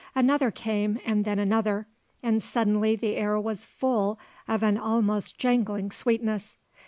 [0.15, 1.85] Another came and then another,
[2.23, 6.57] and suddenly the air was full of an almost jangling sweetness.